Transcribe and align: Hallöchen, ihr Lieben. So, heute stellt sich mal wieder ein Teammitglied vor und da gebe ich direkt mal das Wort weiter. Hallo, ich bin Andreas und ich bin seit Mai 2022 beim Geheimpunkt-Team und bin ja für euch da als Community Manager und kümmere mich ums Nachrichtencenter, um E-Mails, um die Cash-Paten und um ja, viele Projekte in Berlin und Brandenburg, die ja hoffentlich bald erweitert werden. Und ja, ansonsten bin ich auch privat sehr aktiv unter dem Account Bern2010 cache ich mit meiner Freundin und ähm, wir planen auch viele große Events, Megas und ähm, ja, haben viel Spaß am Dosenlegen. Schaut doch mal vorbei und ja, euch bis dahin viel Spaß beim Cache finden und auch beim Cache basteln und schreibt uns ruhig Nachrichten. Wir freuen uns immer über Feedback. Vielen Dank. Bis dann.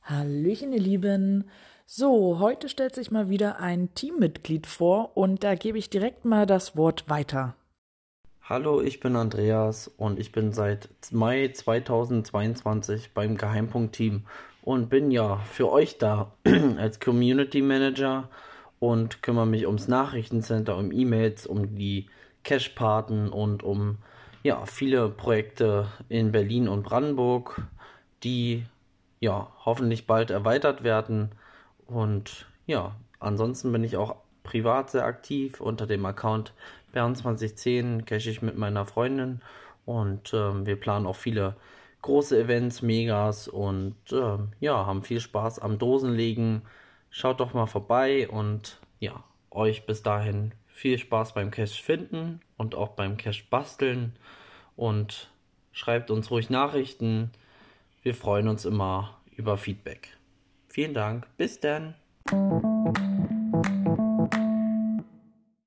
Hallöchen, 0.00 0.72
ihr 0.72 0.80
Lieben. 0.80 1.44
So, 1.84 2.38
heute 2.38 2.70
stellt 2.70 2.94
sich 2.94 3.10
mal 3.10 3.28
wieder 3.28 3.60
ein 3.60 3.92
Teammitglied 3.92 4.66
vor 4.66 5.14
und 5.14 5.44
da 5.44 5.56
gebe 5.56 5.76
ich 5.76 5.90
direkt 5.90 6.24
mal 6.24 6.46
das 6.46 6.74
Wort 6.74 7.10
weiter. 7.10 7.54
Hallo, 8.40 8.80
ich 8.80 9.00
bin 9.00 9.14
Andreas 9.14 9.88
und 9.88 10.18
ich 10.18 10.32
bin 10.32 10.52
seit 10.52 10.88
Mai 11.10 11.48
2022 11.48 13.12
beim 13.12 13.36
Geheimpunkt-Team 13.36 14.22
und 14.62 14.88
bin 14.88 15.10
ja 15.10 15.36
für 15.52 15.70
euch 15.70 15.98
da 15.98 16.32
als 16.78 16.98
Community 16.98 17.60
Manager 17.60 18.30
und 18.78 19.22
kümmere 19.22 19.46
mich 19.46 19.66
ums 19.66 19.86
Nachrichtencenter, 19.86 20.78
um 20.78 20.90
E-Mails, 20.92 21.46
um 21.46 21.74
die 21.74 22.06
Cash-Paten 22.42 23.28
und 23.28 23.62
um 23.62 23.98
ja, 24.42 24.64
viele 24.66 25.08
Projekte 25.08 25.88
in 26.08 26.32
Berlin 26.32 26.68
und 26.68 26.82
Brandenburg, 26.82 27.62
die 28.22 28.64
ja 29.20 29.52
hoffentlich 29.64 30.06
bald 30.06 30.30
erweitert 30.30 30.84
werden. 30.84 31.30
Und 31.86 32.46
ja, 32.66 32.94
ansonsten 33.18 33.72
bin 33.72 33.84
ich 33.84 33.96
auch 33.96 34.16
privat 34.42 34.90
sehr 34.90 35.04
aktiv 35.04 35.60
unter 35.60 35.86
dem 35.86 36.06
Account 36.06 36.52
Bern2010 36.96 38.04
cache 38.04 38.30
ich 38.30 38.40
mit 38.40 38.56
meiner 38.56 38.86
Freundin 38.86 39.42
und 39.84 40.32
ähm, 40.32 40.64
wir 40.64 40.76
planen 40.76 41.06
auch 41.06 41.16
viele 41.16 41.56
große 42.00 42.38
Events, 42.40 42.82
Megas 42.82 43.48
und 43.48 43.96
ähm, 44.12 44.52
ja, 44.60 44.86
haben 44.86 45.02
viel 45.02 45.20
Spaß 45.20 45.58
am 45.58 45.78
Dosenlegen. 45.78 46.62
Schaut 47.10 47.40
doch 47.40 47.52
mal 47.52 47.66
vorbei 47.66 48.28
und 48.28 48.80
ja, 48.98 49.24
euch 49.50 49.86
bis 49.86 50.02
dahin 50.02 50.52
viel 50.76 50.98
Spaß 50.98 51.32
beim 51.32 51.50
Cache 51.50 51.82
finden 51.82 52.40
und 52.58 52.74
auch 52.74 52.90
beim 52.90 53.16
Cache 53.16 53.44
basteln 53.48 54.12
und 54.76 55.30
schreibt 55.72 56.10
uns 56.10 56.30
ruhig 56.30 56.50
Nachrichten. 56.50 57.30
Wir 58.02 58.14
freuen 58.14 58.46
uns 58.46 58.66
immer 58.66 59.18
über 59.34 59.56
Feedback. 59.56 60.18
Vielen 60.68 60.92
Dank. 60.92 61.26
Bis 61.38 61.60
dann. 61.60 61.94